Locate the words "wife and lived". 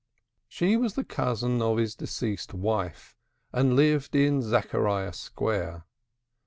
2.55-4.15